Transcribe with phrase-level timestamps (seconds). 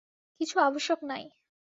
[0.41, 1.23] কিছু আবশ্যক নাই।